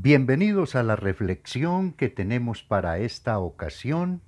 [0.00, 4.22] Bienvenidos a la reflexión que tenemos para esta ocasión.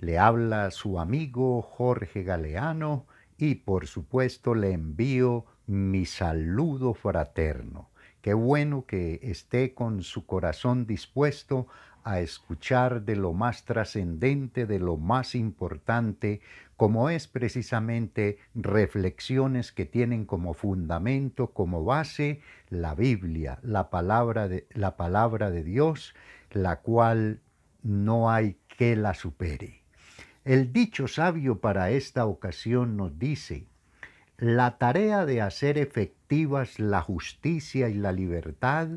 [0.00, 3.06] Le habla su amigo Jorge Galeano
[3.36, 7.90] y por supuesto le envío mi saludo fraterno.
[8.22, 11.66] Qué bueno que esté con su corazón dispuesto
[12.04, 16.40] a escuchar de lo más trascendente, de lo más importante,
[16.82, 22.40] como es precisamente reflexiones que tienen como fundamento, como base,
[22.70, 26.12] la Biblia, la palabra de, la palabra de Dios,
[26.50, 27.40] la cual
[27.84, 29.84] no hay que la supere.
[30.44, 33.68] El dicho sabio para esta ocasión nos dice,
[34.36, 38.88] la tarea de hacer efectivas la justicia y la libertad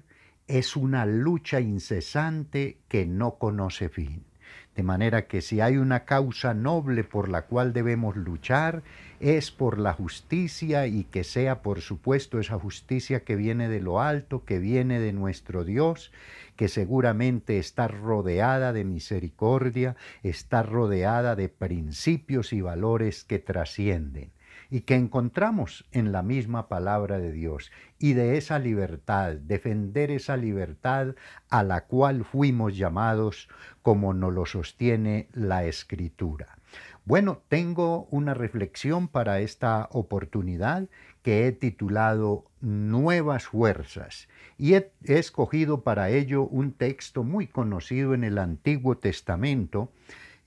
[0.48, 4.26] es una lucha incesante que no conoce fin.
[4.76, 8.84] De manera que si hay una causa noble por la cual debemos luchar,
[9.22, 14.02] es por la justicia y que sea, por supuesto, esa justicia que viene de lo
[14.02, 16.12] alto, que viene de nuestro Dios,
[16.58, 24.35] que seguramente está rodeada de misericordia, está rodeada de principios y valores que trascienden
[24.70, 30.38] y que encontramos en la misma palabra de Dios y de esa libertad, defender esa
[30.38, 31.16] libertad
[31.50, 33.50] a la cual fuimos llamados
[33.82, 36.58] como nos lo sostiene la escritura.
[37.06, 40.90] Bueno, tengo una reflexión para esta oportunidad
[41.22, 44.28] que he titulado Nuevas Fuerzas
[44.58, 49.92] y he, escogido para ello un texto muy conocido en el Antiguo Testamento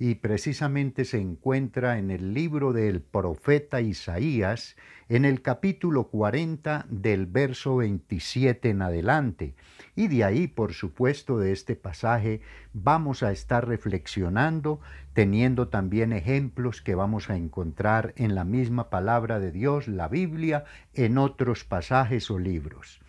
[0.01, 4.77] y precisamente se encuentra en el libro del profeta Isaías,
[5.09, 9.55] en el capítulo 40 del verso 27 en adelante.
[9.97, 12.41] Y de ahí, por supuesto, de este pasaje
[12.73, 14.81] vamos a estar reflexionando,
[15.15, 20.65] teniendo también ejemplos que vamos a encontrar en la misma palabra de Dios, la Biblia,
[20.95, 23.01] en otros pasajes o libros.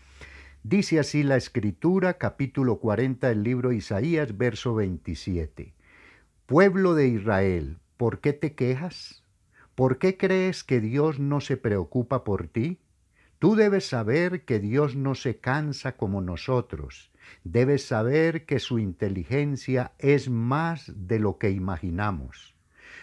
[0.63, 5.73] Dice así la escritura, capítulo 40 del libro Isaías, verso 27.
[6.49, 9.23] Pueblo de Israel, ¿por qué te quejas?
[9.75, 12.79] ¿Por qué crees que Dios no se preocupa por ti?
[13.37, 17.11] Tú debes saber que Dios no se cansa como nosotros.
[17.43, 22.55] Debes saber que su inteligencia es más de lo que imaginamos.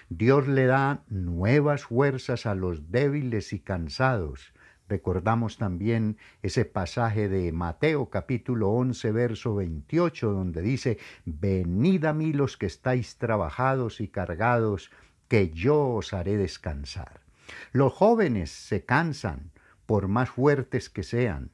[0.09, 4.53] Dios le da nuevas fuerzas a los débiles y cansados
[4.88, 12.32] Recordamos también ese pasaje de Mateo capítulo 11 verso 28 donde dice, Venid a mí
[12.32, 14.91] los que estáis trabajados y cargados,
[15.28, 17.20] que yo os haré descansar.
[17.72, 19.50] Los jóvenes se cansan
[19.86, 21.50] por más fuertes que sean,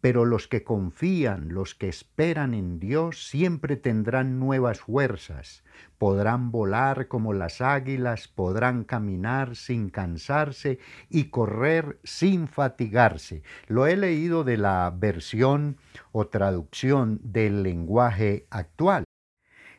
[0.00, 5.62] pero los que confían, los que esperan en Dios, siempre tendrán nuevas fuerzas,
[5.98, 10.78] podrán volar como las águilas, podrán caminar sin cansarse
[11.08, 13.42] y correr sin fatigarse.
[13.66, 15.76] Lo he leído de la versión
[16.12, 19.04] o traducción del lenguaje actual.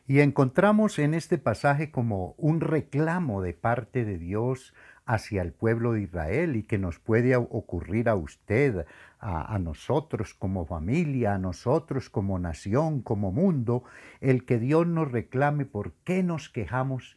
[0.06, 4.74] Y encontramos en este pasaje como un reclamo de parte de Dios
[5.06, 8.86] hacia el pueblo de Israel y que nos puede ocurrir a usted,
[9.20, 13.84] a, nosotros como familia, a nosotros como nación, como mundo,
[14.20, 17.16] el que Dios nos reclame por qué nos quejamos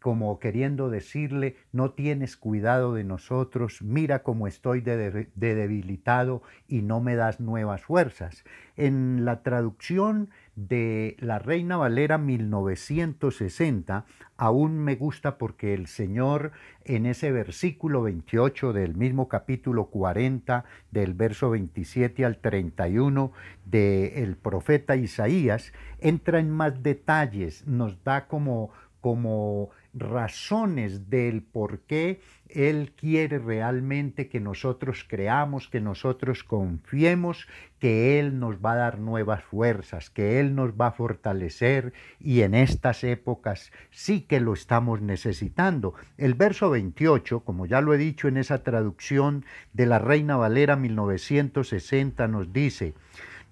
[0.00, 7.00] como queriendo decirle, no tienes cuidado de nosotros, mira cómo estoy de, debilitado y no
[7.00, 8.44] me das nuevas fuerzas.
[8.76, 14.06] En la traducción de la Reina Valera 1960,
[14.38, 16.52] aún me gusta porque el Señor
[16.84, 23.32] en ese versículo 28 del mismo capítulo 40, del verso 27 al 31
[23.66, 32.20] del profeta Isaías, entra en más detalles, nos da como como razones del por qué
[32.48, 38.98] Él quiere realmente que nosotros creamos, que nosotros confiemos, que Él nos va a dar
[38.98, 44.52] nuevas fuerzas, que Él nos va a fortalecer y en estas épocas sí que lo
[44.52, 45.94] estamos necesitando.
[46.18, 50.76] El verso 28, como ya lo he dicho en esa traducción de la Reina Valera
[50.76, 52.94] 1960, nos dice,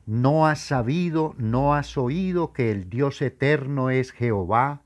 [0.06, 4.80] no has sabido, no has oído que el Dios eterno es Jehová,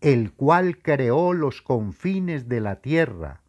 [0.00, 3.40] el cual creó los confines de la tierra,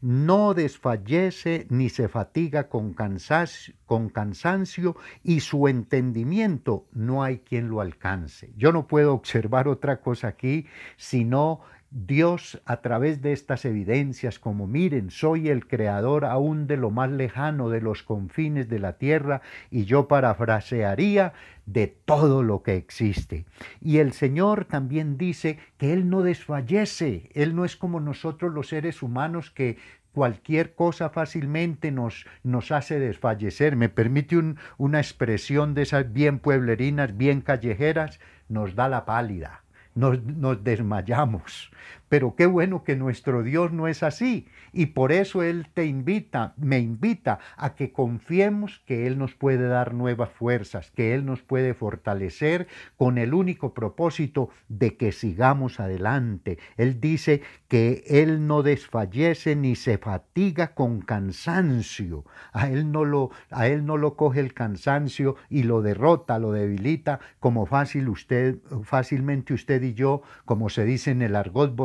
[0.00, 8.52] no desfallece ni se fatiga con cansancio, y su entendimiento no hay quien lo alcance.
[8.56, 10.66] Yo no puedo observar otra cosa aquí
[10.96, 11.60] sino
[11.92, 17.10] Dios a través de estas evidencias, como miren, soy el creador aún de lo más
[17.10, 19.42] lejano de los confines de la tierra,
[19.72, 21.32] y yo parafrasearía
[21.66, 23.44] de todo lo que existe.
[23.80, 28.68] Y el Señor también dice que Él no desfallece, Él no es como nosotros los
[28.68, 29.76] seres humanos que
[30.12, 32.24] cualquier cosa fácilmente nos,
[32.70, 33.76] hace desfallecer.
[33.76, 34.36] Me permite
[34.78, 39.62] una expresión de esas bien pueblerinas, bien callejeras, nos da la pálida,
[39.94, 41.70] nos, nos desmayamos.
[42.10, 44.48] Pero qué bueno que nuestro Dios no es así.
[44.72, 49.68] Y por eso Él te invita, me invita a que confiemos que Él nos puede
[49.68, 52.66] dar nuevas fuerzas, que Él nos puede fortalecer
[52.96, 56.58] con el único propósito de que sigamos adelante.
[56.76, 62.24] Él dice que Él no desfallece ni se fatiga con cansancio.
[62.52, 66.50] A Él no lo, a él no lo coge el cansancio y lo derrota, lo
[66.50, 71.76] debilita como fácil usted, fácilmente usted y yo, como se dice en el argot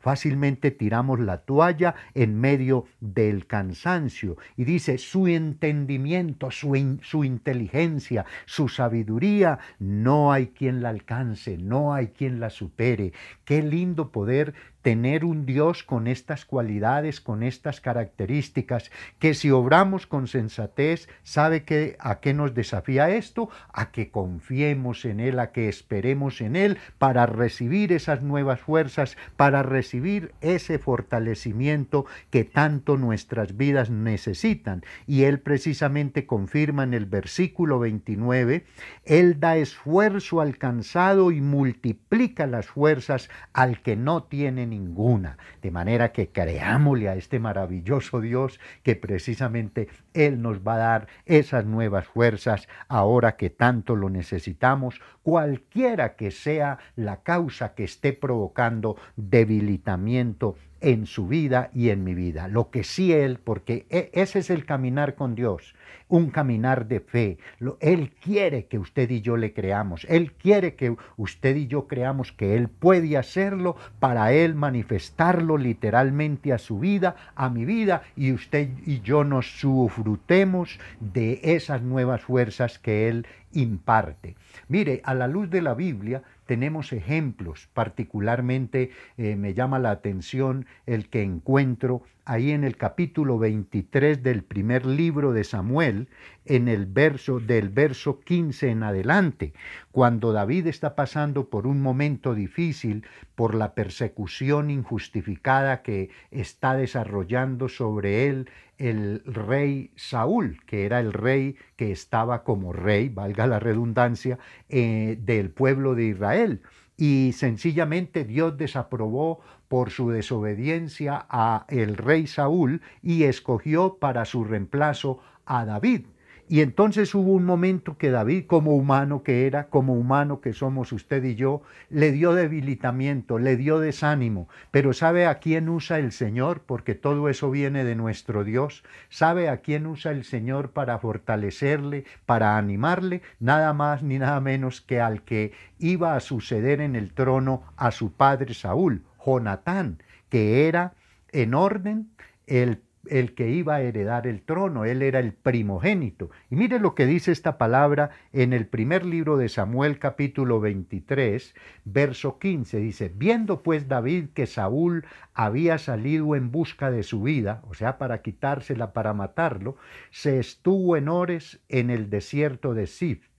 [0.00, 4.36] fácilmente tiramos la toalla en medio del cansancio.
[4.56, 11.94] Y dice, su entendimiento, su, su inteligencia, su sabiduría, no hay quien la alcance, no
[11.94, 13.12] hay quien la supere.
[13.44, 20.06] Qué lindo poder tener un Dios con estas cualidades, con estas características, que si obramos
[20.06, 23.50] con sensatez, ¿sabe que a qué nos desafía esto?
[23.72, 29.16] A que confiemos en Él, a que esperemos en Él para recibir esas nuevas fuerzas,
[29.36, 34.82] para recibir ese fortalecimiento que tanto nuestras vidas necesitan.
[35.06, 38.64] Y Él precisamente confirma en el versículo 29,
[39.04, 45.36] Él da esfuerzo al cansado y multiplica las fuerzas al que no tiene ninguna.
[45.60, 51.08] De manera que creámosle a este maravilloso Dios que precisamente Él nos va a dar
[51.26, 58.12] esas nuevas fuerzas ahora que tanto lo necesitamos, cualquiera que sea la causa que esté
[58.12, 62.48] provocando debilitamiento en su vida y en mi vida.
[62.48, 65.74] Lo que sí Él, porque e, ese es el caminar con Dios,
[66.08, 67.38] un caminar de fe.
[67.80, 70.06] Él quiere que usted y yo le creamos.
[70.08, 76.52] Él quiere que usted y yo creamos que Él puede hacerlo para Él manifestarlo literalmente
[76.52, 82.22] a su vida, a mi vida, y usted y yo nos sufrutemos de esas nuevas
[82.22, 84.36] fuerzas que Él imparte.
[84.68, 90.66] Mire, a la luz de la Biblia, tenemos ejemplos, particularmente eh, me llama la atención
[90.84, 96.08] el que encuentro ahí en el capítulo 23 del primer libro de Samuel,
[96.44, 99.52] en el verso del verso 15 en adelante,
[99.90, 103.04] cuando David está pasando por un momento difícil
[103.34, 108.48] por la persecución injustificada que está desarrollando sobre él
[108.78, 114.38] el rey Saúl, que era el rey que estaba como rey, valga la redundancia,
[114.68, 116.62] eh, del pueblo de Israel.
[117.00, 124.44] Y sencillamente Dios desaprobó por su desobediencia a el rey Saúl y escogió para su
[124.44, 126.04] reemplazo a David.
[126.50, 130.90] Y entonces hubo un momento que David, como humano que era, como humano que somos
[130.90, 134.48] usted y yo, le dio debilitamiento, le dio desánimo.
[134.72, 136.62] Pero ¿sabe a quién usa el Señor?
[136.66, 138.82] Porque todo eso viene de nuestro Dios.
[139.10, 143.22] ¿Sabe a quién usa el Señor para fortalecerle, para animarle?
[143.38, 147.92] Nada más ni nada menos que al que iba a suceder en el trono a
[147.92, 150.94] su padre Saúl, Jonatán, que era
[151.30, 152.10] en orden
[152.48, 156.30] el el que iba a heredar el trono, él era el primogénito.
[156.50, 161.54] Y mire lo que dice esta palabra en el primer libro de Samuel capítulo 23,
[161.84, 162.78] verso 15.
[162.78, 167.96] Dice, viendo pues David que Saúl había salido en busca de su vida, o sea,
[167.96, 169.76] para quitársela, para matarlo,
[170.10, 173.29] se estuvo en Ores en el desierto de Sif.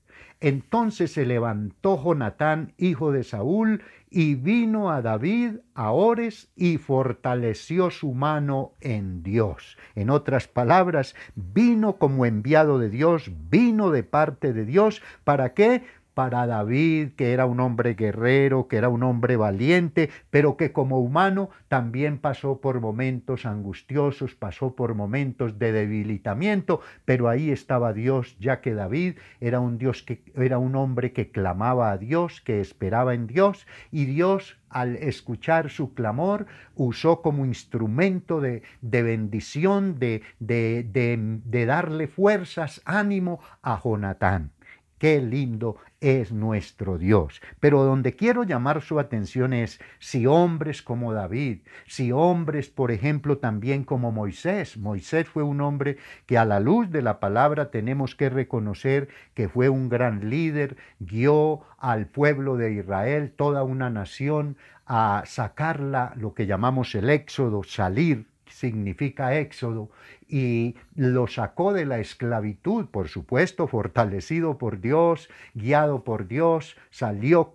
[0.42, 7.92] Entonces se levantó Jonatán, hijo de Saúl, y vino a David a Ores y fortaleció
[7.92, 9.78] su mano en Dios.
[9.96, 15.02] En otras palabras, vino como enviado de Dios, vino de parte de Dios.
[15.24, 15.84] ¿Para qué?
[16.14, 21.00] Para David, que era un hombre guerrero, que era un hombre valiente, pero que como
[21.00, 28.38] humano también pasó por momentos angustiosos, pasó por momentos de debilitamiento, pero ahí estaba Dios,
[28.40, 32.60] ya que David era un Dios que era un hombre que clamaba a Dios, que
[32.60, 40.00] esperaba en Dios, y Dios al escuchar su clamor, usó como instrumento de, de bendición,
[40.00, 44.52] de, de, de darle fuerzas, ánimo a Jonatán.
[44.98, 47.42] Qué lindo es nuestro Dios.
[47.60, 53.38] Pero donde quiero llamar su atención es si hombres como David, si hombres, por ejemplo,
[53.38, 54.78] también como Moisés.
[54.78, 59.48] Moisés fue un hombre que a la luz de la palabra tenemos que reconocer que
[59.48, 66.34] fue un gran líder, guió al pueblo de Israel, toda una nación, a sacarla, lo
[66.34, 69.90] que llamamos el éxodo, salir significa éxodo,
[70.32, 77.54] y lo sacó de la esclavitud, por supuesto, fortalecido por Dios, guiado por Dios, salió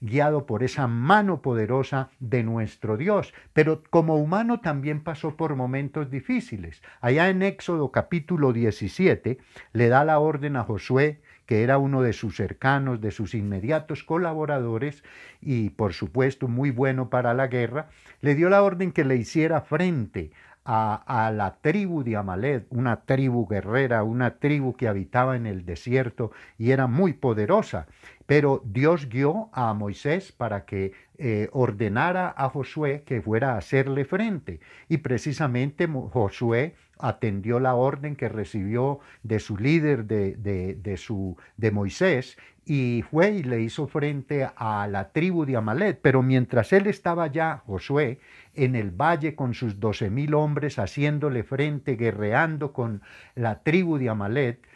[0.00, 3.34] guiado por esa mano poderosa de nuestro Dios.
[3.52, 6.82] Pero como humano también pasó por momentos difíciles.
[7.02, 9.38] Allá en Éxodo capítulo 17
[9.74, 14.02] le da la orden a Josué que era uno de sus cercanos, de sus inmediatos
[14.02, 15.04] colaboradores
[15.42, 17.90] y por supuesto muy bueno para la guerra,
[18.22, 20.30] le dio la orden que le hiciera frente
[20.64, 26.32] a, la tribu de Amalek, una tribu guerrera, una tribu que habitaba en el desierto
[26.58, 27.86] y era muy poderosa.
[28.26, 34.04] Pero Dios guió a Moisés para que eh, ordenara a Josué que fuera a hacerle
[34.04, 34.60] frente.
[34.88, 41.70] Y precisamente Josué atendió la orden que recibió de su líder, de, de, su, de
[41.70, 46.00] Moisés, y fue y le hizo frente a la tribu de Amalek.
[46.00, 48.20] Pero mientras él estaba ya, Josué,
[48.54, 53.02] en el valle con sus doce mil hombres haciéndole frente, guerreando con
[53.34, 54.66] la tribu de Amalek,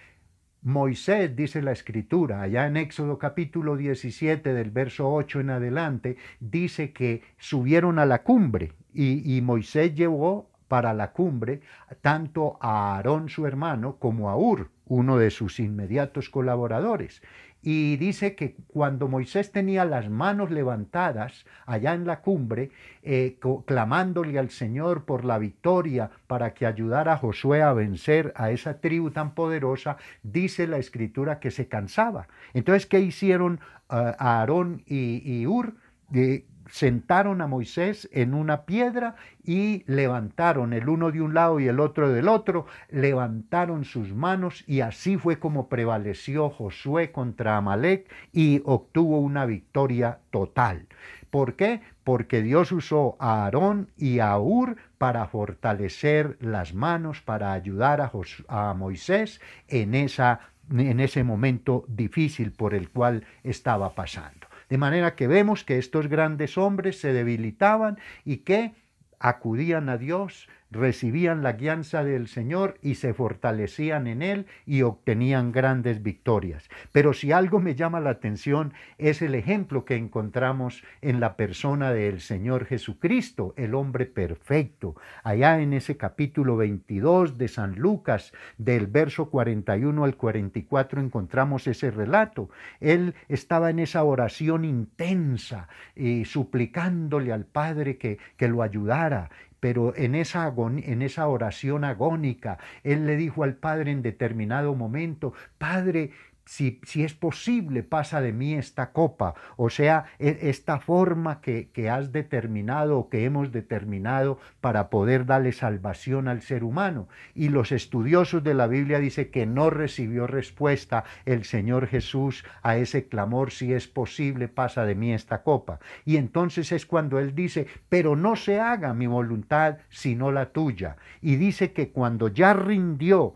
[0.63, 6.93] Moisés, dice la escritura, allá en Éxodo capítulo 17 del verso 8 en adelante, dice
[6.93, 11.63] que subieron a la cumbre y, y Moisés llevó para la cumbre
[12.01, 17.23] tanto a Aarón su hermano como a Ur, uno de sus inmediatos colaboradores.
[17.61, 22.71] Y dice que cuando Moisés tenía las manos levantadas allá en la cumbre,
[23.03, 28.53] eh, clamándole al Señor por la victoria para que ayudara a Josué a vencer a
[28.53, 32.29] esa tribu tan poderosa, dice la escritura que se cansaba.
[32.55, 33.61] Entonces, ¿qué hicieron
[33.91, 35.75] uh, Aarón y, Ur?
[36.11, 41.69] De, sentaron a Moisés en una piedra y levantaron el uno de un lado y
[41.69, 48.11] el otro del otro, levantaron sus manos y así fue como prevaleció Josué contra Amalek
[48.33, 50.87] y obtuvo una victoria total.
[51.31, 51.83] ¿Por qué?
[52.05, 58.11] Porque Dios usó a Aarón y a Ur para fortalecer las manos, para ayudar a,
[58.49, 64.48] a Moisés en, esa, en ese momento difícil por el cual estaba pasando.
[64.69, 68.75] De manera que vemos que estos grandes hombres se debilitaban y que
[69.19, 75.53] acudían a Dios recibían la guianza del Señor y se fortalecían en Él y obtenían
[75.53, 76.69] grandes victorias.
[76.93, 81.93] Pero si algo me llama la atención es el ejemplo que encontramos en la persona
[81.93, 84.95] del Señor Jesucristo, el hombre perfecto.
[85.23, 91.91] Allá en ese capítulo 22 de San Lucas, del verso 41 al 44, encontramos ese
[91.91, 92.51] relato.
[92.81, 99.31] Él estaba en esa oración intensa, y suplicándole al Padre que, que lo ayudara
[99.61, 105.33] pero en esa, en esa oración agónica, él le dijo al Padre en determinado momento,
[105.59, 106.11] Padre,
[106.49, 111.91] si, es posible, pasa de mí esta copa, o sea, e, esta forma que, que
[111.91, 117.07] has determinado o que hemos determinado para poder darle salvación al ser humano.
[117.35, 122.79] Y los estudiosos de la Biblia dicen que no recibió respuesta el Señor Jesús a
[122.79, 125.81] ese clamor, si es posible, pasa de mí esta copa.
[126.07, 130.97] Y entonces es cuando Él dice, pero no se haga mi voluntad, sino la tuya.
[131.21, 133.35] Y dice que cuando ya rindió,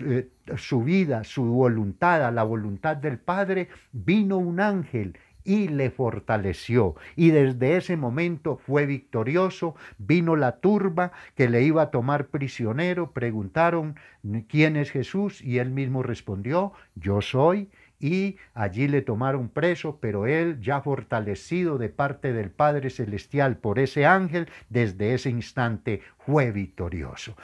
[0.00, 5.90] eh, su vida, su voluntad, a la voluntad del Padre, vino un ángel y le
[5.90, 6.94] fortaleció.
[7.16, 9.74] Y desde ese momento fue victorioso.
[9.98, 13.12] Vino la turba que le iba a tomar prisionero.
[13.12, 13.96] Preguntaron,
[14.48, 15.42] ¿quién es Jesús?
[15.42, 17.70] Y él mismo respondió, yo soy.
[17.98, 23.78] Y allí le tomaron preso, pero él, ya fortalecido de parte del Padre Celestial por
[23.78, 27.36] ese ángel, desde ese instante fue victorioso.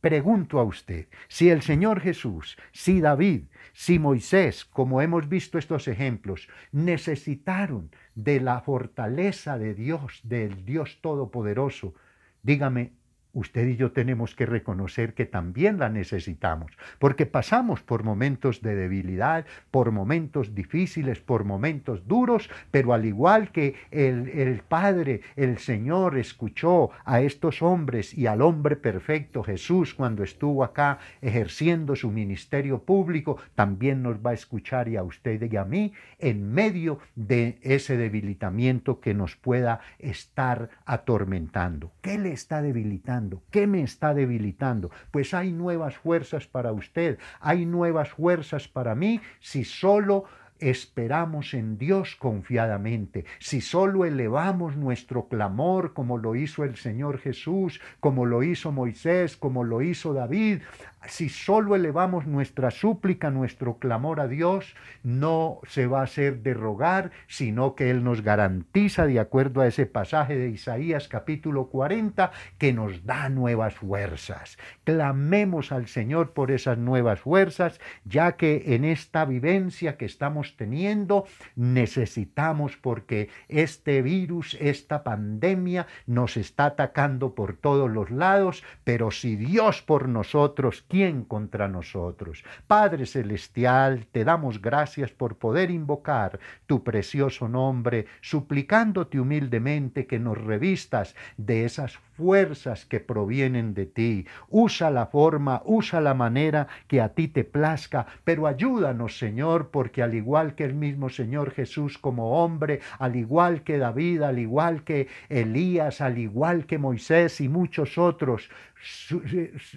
[0.00, 5.88] Pregunto a usted, si el Señor Jesús, si David, si Moisés, como hemos visto estos
[5.88, 11.94] ejemplos, necesitaron de la fortaleza de Dios, del Dios Todopoderoso,
[12.42, 12.92] dígame,
[13.32, 18.74] usted y yo tenemos que reconocer que también la necesitamos, porque pasamos por momentos de
[18.74, 25.58] debilidad, por momentos difíciles, por momentos duros, pero al igual que el, el, Padre, el
[25.58, 32.10] Señor escuchó a estos hombres y al hombre perfecto Jesús cuando estuvo acá ejerciendo su
[32.10, 36.98] ministerio público, también nos va a escuchar y a usted y a mí en medio
[37.14, 41.92] de ese debilitamiento que nos pueda estar atormentando.
[42.00, 43.19] ¿Qué le está debilitando?
[43.50, 44.90] ¿Qué me está debilitando?
[45.10, 50.24] Pues hay nuevas fuerzas para usted, hay nuevas fuerzas para mí si solo
[50.60, 57.80] esperamos en Dios confiadamente, si solo elevamos nuestro clamor como lo hizo el Señor Jesús,
[58.00, 60.60] como lo hizo Moisés, como lo hizo David,
[61.06, 66.52] si solo elevamos nuestra súplica, nuestro clamor a Dios, no se va a hacer de
[66.52, 72.32] rogar, sino que Él nos garantiza, de acuerdo a ese pasaje de Isaías capítulo 40,
[72.58, 74.58] que nos da nuevas fuerzas.
[74.84, 81.24] Clamemos al Señor por esas nuevas fuerzas, ya que en esta vivencia que estamos teniendo
[81.56, 89.36] necesitamos porque este virus, esta pandemia nos está atacando por todos los lados, pero si
[89.36, 92.44] Dios por nosotros, ¿quién contra nosotros?
[92.66, 100.38] Padre Celestial, te damos gracias por poder invocar tu precioso nombre, suplicándote humildemente que nos
[100.38, 104.26] revistas de esas fuerzas que provienen de ti.
[104.48, 110.02] Usa la forma, usa la manera que a ti te plazca, pero ayúdanos, Señor, porque
[110.02, 114.82] al igual que el mismo Señor Jesús como hombre, al igual que David, al igual
[114.84, 118.50] que Elías, al igual que Moisés y muchos otros,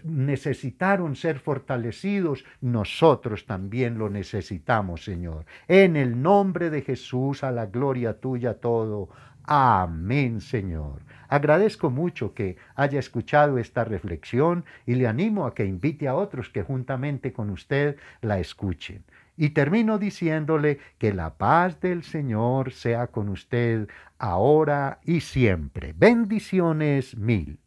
[0.04, 5.46] necesitaron ser fortalecidos, nosotros también lo necesitamos, Señor.
[5.68, 9.10] En el nombre de Jesús, a la gloria tuya todo.
[9.46, 11.02] Amén, Señor.
[11.28, 16.50] Agradezco mucho que haya escuchado esta reflexión y le animo a que invite a otros
[16.50, 19.04] que juntamente con usted la escuchen.
[19.36, 25.94] Y termino diciéndole que la paz del Señor sea con usted ahora y siempre.
[25.94, 27.60] Bendiciones mil.